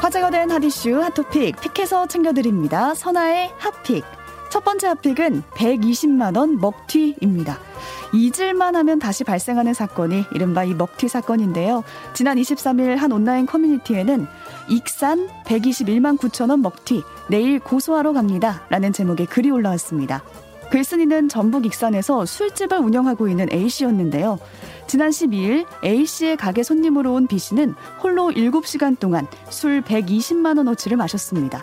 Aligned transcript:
화제가 0.00 0.30
된 0.30 0.50
핫이슈 0.50 1.00
핫토픽 1.00 1.60
픽해서 1.60 2.06
챙겨드립니다. 2.06 2.94
선아의 2.94 3.52
핫픽. 3.58 4.04
첫 4.50 4.64
번째 4.64 4.88
핫픽은 4.88 5.42
120만 5.54 6.36
원 6.36 6.58
먹튀입니다. 6.58 7.58
잊을만 8.12 8.74
하면 8.76 8.98
다시 8.98 9.22
발생하는 9.22 9.72
사건이 9.72 10.24
이른바 10.32 10.64
이 10.64 10.74
먹튀 10.74 11.08
사건인데요. 11.08 11.84
지난 12.12 12.36
23일 12.36 12.96
한 12.96 13.12
온라인 13.12 13.46
커뮤니티에는 13.46 14.26
익산 14.68 15.28
121만 15.44 16.18
9천 16.18 16.50
원 16.50 16.60
먹튀, 16.62 17.02
내일 17.28 17.60
고소하러 17.60 18.12
갑니다. 18.12 18.64
라는 18.68 18.92
제목의 18.92 19.26
글이 19.26 19.50
올라왔습니다. 19.50 20.24
글쓴이는 20.70 21.28
전북 21.28 21.66
익산에서 21.66 22.24
술집을 22.24 22.78
운영하고 22.78 23.28
있는 23.28 23.52
A씨였는데요. 23.52 24.38
지난 24.86 25.10
12일 25.10 25.66
A씨의 25.84 26.36
가게 26.36 26.62
손님으로 26.62 27.14
온 27.14 27.26
B씨는 27.26 27.74
홀로 28.02 28.30
7시간 28.30 28.98
동안 28.98 29.26
술 29.48 29.82
120만 29.82 30.56
원어치를 30.58 30.96
마셨습니다. 30.96 31.62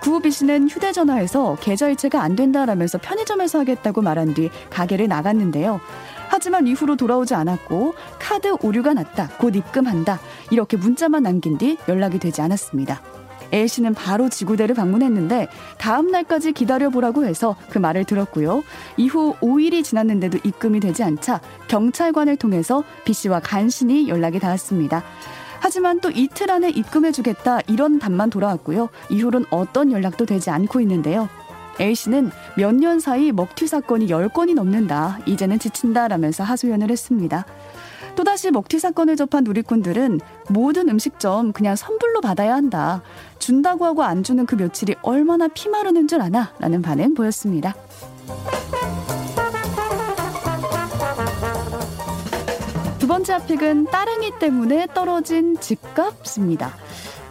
구후 0.00 0.20
B씨는 0.20 0.68
휴대전화에서 0.68 1.56
계좌이체가 1.60 2.22
안 2.22 2.36
된다라면서 2.36 2.98
편의점에서 2.98 3.60
하겠다고 3.60 4.02
말한 4.02 4.34
뒤 4.34 4.50
가게를 4.70 5.08
나갔는데요. 5.08 5.80
하지만 6.28 6.66
이후로 6.66 6.96
돌아오지 6.96 7.34
않았고 7.34 7.94
카드 8.18 8.54
오류가 8.62 8.94
났다. 8.94 9.28
곧 9.38 9.56
입금한다. 9.56 10.20
이렇게 10.50 10.76
문자만 10.76 11.22
남긴 11.22 11.58
뒤 11.58 11.78
연락이 11.88 12.18
되지 12.18 12.42
않았습니다. 12.42 13.00
A 13.52 13.66
씨는 13.68 13.94
바로 13.94 14.28
지구대를 14.28 14.74
방문했는데 14.74 15.48
다음 15.78 16.10
날까지 16.10 16.52
기다려보라고 16.52 17.24
해서 17.24 17.56
그 17.70 17.78
말을 17.78 18.04
들었고요. 18.04 18.62
이후 18.96 19.34
5일이 19.40 19.82
지났는데도 19.84 20.38
입금이 20.44 20.80
되지 20.80 21.02
않자 21.02 21.40
경찰관을 21.68 22.36
통해서 22.36 22.84
B 23.04 23.12
씨와 23.12 23.40
간신히 23.40 24.08
연락이 24.08 24.38
닿았습니다. 24.38 25.02
하지만 25.60 26.00
또 26.00 26.10
이틀 26.10 26.50
안에 26.50 26.70
입금해주겠다 26.70 27.60
이런 27.66 27.98
답만 27.98 28.30
돌아왔고요. 28.30 28.88
이후로는 29.10 29.46
어떤 29.50 29.90
연락도 29.90 30.24
되지 30.26 30.50
않고 30.50 30.80
있는데요. 30.82 31.28
A씨는 31.80 32.30
몇 32.56 32.74
년 32.74 33.00
사이 33.00 33.32
먹튀 33.32 33.66
사건이 33.66 34.08
10건이 34.08 34.54
넘는다. 34.54 35.18
이제는 35.26 35.58
지친다 35.58 36.08
라면서 36.08 36.44
하소연을 36.44 36.90
했습니다. 36.90 37.44
또다시 38.18 38.50
먹튀 38.50 38.80
사건을 38.80 39.14
접한 39.14 39.44
누리꾼들은 39.44 40.18
모든 40.48 40.88
음식점 40.88 41.52
그냥 41.52 41.76
선불로 41.76 42.20
받아야 42.20 42.54
한다. 42.56 43.00
준다고 43.38 43.84
하고 43.84 44.02
안 44.02 44.24
주는 44.24 44.44
그 44.44 44.56
며칠이 44.56 44.96
얼마나 45.02 45.46
피마르는 45.46 46.08
줄 46.08 46.20
아나? 46.20 46.52
라는 46.58 46.82
반응 46.82 47.14
보였습니다. 47.14 47.76
두 52.98 53.06
번째 53.06 53.34
핫픽은 53.34 53.84
따릉이 53.84 54.32
때문에 54.40 54.88
떨어진 54.92 55.56
집값입니다. 55.60 56.74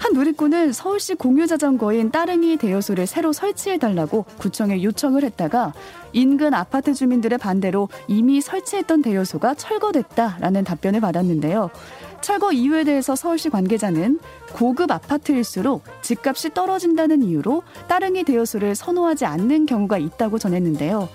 한 0.07 0.13
누리꾼은 0.13 0.71
서울시 0.71 1.15
공유자전거인 1.15 2.11
따릉이 2.11 2.55
대여소를 2.55 3.07
새로 3.07 3.33
설치해달라고 3.33 4.23
구청에 4.37 4.81
요청을 4.81 5.25
했다가 5.25 5.73
인근 6.13 6.53
아파트 6.53 6.93
주민들의 6.93 7.37
반대로 7.37 7.89
이미 8.07 8.39
설치했던 8.39 9.01
대여소가 9.01 9.55
철거됐다라는 9.55 10.63
답변을 10.63 11.01
받았는데요. 11.01 11.71
철거 12.21 12.53
이유에 12.53 12.85
대해서 12.85 13.17
서울시 13.17 13.49
관계자는 13.49 14.21
고급 14.53 14.91
아파트일수록 14.91 15.83
집값이 16.01 16.53
떨어진다는 16.53 17.21
이유로 17.21 17.63
따릉이 17.89 18.23
대여소를 18.23 18.75
선호하지 18.75 19.25
않는 19.25 19.65
경우가 19.65 19.97
있다고 19.97 20.39
전했는데요. 20.39 21.09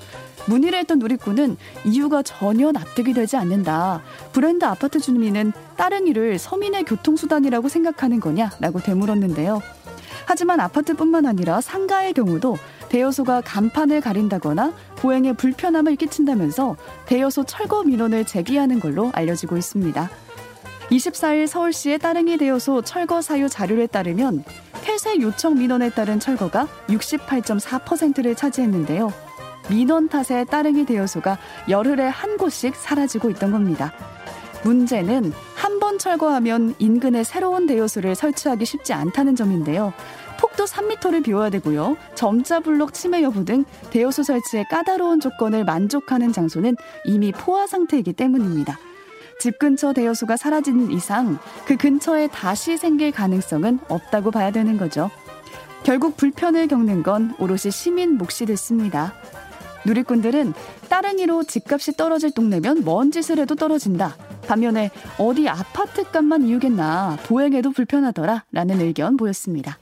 문의를 0.47 0.79
했던 0.79 0.99
누리꾼은 0.99 1.57
이유가 1.85 2.23
전혀 2.23 2.73
납득이 2.73 3.13
되지 3.13 3.37
않는다. 3.37 4.03
브랜드 4.33 4.65
아파트 4.65 5.01
주민은 5.01 5.53
따릉이를 5.77 6.39
서민의 6.39 6.85
교통수단이라고 6.85 7.69
생각하는 7.69 8.21
거냐 8.21 8.51
라고 8.61 8.81
되물었는데요. 8.81 9.61
하지만 10.27 10.61
아파트뿐만 10.61 11.27
아니라 11.27 11.61
상가의 11.61 12.15
경우도 12.15 12.57
대여소가 12.89 13.41
간판을 13.41 14.01
가린다거나 14.01 14.73
보행에 14.97 15.33
불편함을 15.33 15.97
끼친다면서 15.97 16.77
대여소 17.07 17.45
철거 17.45 17.83
민원을 17.83 18.25
제기하는 18.25 18.81
걸로 18.81 19.11
알려지고 19.15 19.57
있습니다. 19.57 20.11
24일 20.91 21.47
서울시의 21.47 21.99
따릉이 21.99 22.37
대여소 22.37 22.83
철거 22.83 23.23
사유 23.23 23.49
자료에 23.49 23.87
따르면 23.87 24.45
폐쇄 24.83 25.19
요청 25.21 25.55
민원에 25.55 25.91
따른 25.91 26.21
철거가 26.21 26.69
68.4%를 26.89 28.35
차지했는데요. 28.35 29.13
민원 29.69 30.09
탓에 30.09 30.45
따릉이 30.45 30.85
대여소가 30.87 31.39
열흘에 31.69 32.09
한 32.09 32.37
곳씩 32.37 32.75
사라지고 32.77 33.31
있던 33.31 33.53
겁니다. 33.53 33.93
문제는 34.65 35.33
한 35.55 35.73
번 35.83 35.99
철거하면 35.99 36.77
인근에 36.79 37.25
새로운 37.25 37.67
대여소를 37.67 38.15
설치하기 38.15 38.65
쉽지 38.65 38.93
않다는 38.93 39.35
점인데요. 39.35 39.93
폭도 40.39 40.65
3m를 40.65 41.25
비워야 41.25 41.51
되고요. 41.51 41.97
점자 42.15 42.61
블록 42.61 42.95
침해 42.95 43.21
여부 43.23 43.45
등 43.45 43.65
대여소 43.91 44.23
설치에 44.23 44.65
까다로운 44.71 45.19
조건을 45.19 45.65
만족하는 45.65 46.33
장소는 46.33 46.77
이미 47.05 47.33
포화 47.33 47.67
상태이기 47.67 48.13
때문입니다. 48.13 48.79
집 49.41 49.59
근처 49.59 49.93
대여소가 49.93 50.37
사라지는 50.37 50.93
이상 50.93 51.39
그 51.65 51.77
근처에 51.77 52.29
다시 52.29 52.77
생길 52.77 53.11
가능성은 53.11 53.81
없다고 53.89 54.31
봐야 54.31 54.53
되는 54.53 54.79
거죠. 54.79 55.11
결국 55.83 56.17
불편을 56.17 56.69
겪는 56.69 57.03
건 57.03 57.35
오롯이 57.41 57.73
시민 57.73 58.17
몫이 58.19 58.47
됐습니다. 58.47 59.15
누리꾼들은 59.85 60.55
따릉이로 60.89 61.45
집값이 61.45 61.97
떨어질 61.97 62.31
동네면 62.31 62.85
먼 62.85 63.11
짓을 63.11 63.39
해도 63.39 63.55
떨어진다. 63.55 64.17
반면에 64.47 64.91
어디 65.19 65.49
아파트 65.49 66.05
값만 66.05 66.45
이유겠나 66.45 67.19
보행에도 67.25 67.71
불편하더라 67.71 68.45
라는 68.53 68.81
의견 68.81 69.17
보였습니다. 69.17 69.79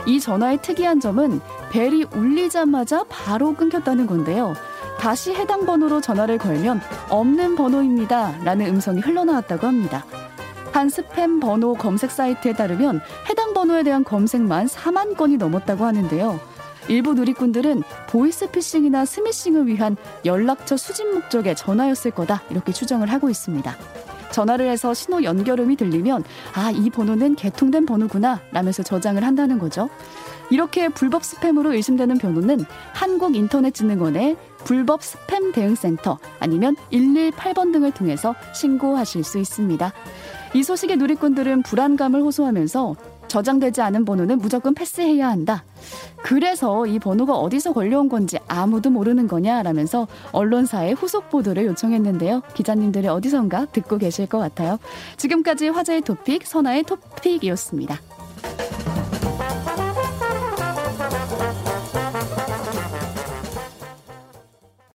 이 0.06 0.20
전화의 0.20 0.62
특이한 0.62 1.00
점은 1.00 1.42
벨이 1.70 2.06
울리자마자 2.14 3.04
바로 3.10 3.54
끊겼다는 3.54 4.06
건데요. 4.06 4.54
다시 5.06 5.32
해당 5.32 5.64
번호로 5.64 6.00
전화를 6.00 6.36
걸면 6.36 6.80
없는 7.10 7.54
번호입니다. 7.54 8.38
라는 8.42 8.66
음성이 8.66 8.98
흘러나왔다고 8.98 9.64
합니다. 9.64 10.04
한 10.72 10.88
스팸 10.88 11.40
번호 11.40 11.74
검색 11.74 12.10
사이트에 12.10 12.54
따르면 12.54 13.00
해당 13.30 13.54
번호에 13.54 13.84
대한 13.84 14.02
검색만 14.02 14.66
4만 14.66 15.16
건이 15.16 15.36
넘었다고 15.36 15.84
하는데요. 15.84 16.40
일부 16.88 17.14
누리꾼들은 17.14 17.84
보이스피싱이나 18.08 19.04
스미싱을 19.04 19.68
위한 19.68 19.96
연락처 20.24 20.76
수집 20.76 21.06
목적의 21.14 21.54
전화였을 21.54 22.10
거다 22.10 22.42
이렇게 22.50 22.72
추정을 22.72 23.12
하고 23.12 23.30
있습니다. 23.30 23.76
전화를 24.36 24.68
해서 24.68 24.92
신호 24.92 25.22
연결음이 25.22 25.76
들리면 25.76 26.22
아, 26.54 26.70
이 26.70 26.90
번호는 26.90 27.36
개통된 27.36 27.86
번호구나 27.86 28.42
라면서 28.52 28.82
저장을 28.82 29.24
한다는 29.24 29.58
거죠. 29.58 29.88
이렇게 30.50 30.90
불법 30.90 31.22
스팸으로 31.22 31.72
의심되는 31.72 32.18
번호는 32.18 32.66
한국인터넷진흥원의 32.92 34.36
불법 34.64 35.00
스팸 35.00 35.54
대응센터 35.54 36.18
아니면 36.38 36.76
118번 36.92 37.72
등을 37.72 37.92
통해서 37.92 38.34
신고하실 38.54 39.24
수 39.24 39.38
있습니다. 39.38 39.92
이 40.54 40.62
소식에 40.62 40.96
누리꾼들은 40.96 41.62
불안감을 41.62 42.20
호소하면서 42.20 42.94
저장되지 43.28 43.80
않은 43.82 44.04
번호는 44.04 44.38
무조건 44.38 44.74
패스해야 44.74 45.28
한다. 45.28 45.64
그래서 46.22 46.86
이 46.86 46.98
번호가 46.98 47.34
어디서 47.34 47.72
걸려온 47.72 48.08
건지 48.08 48.38
아무도 48.48 48.90
모르는 48.90 49.28
거냐라면서 49.28 50.08
언론사에 50.32 50.92
후속 50.92 51.30
보도를 51.30 51.66
요청했는데요. 51.66 52.42
기자님들이 52.54 53.08
어디선가 53.08 53.66
듣고 53.66 53.98
계실 53.98 54.26
것 54.26 54.38
같아요. 54.38 54.78
지금까지 55.16 55.68
화제의 55.68 56.02
토픽 56.02 56.46
선아의 56.46 56.84
토픽이었습니다. 56.84 58.15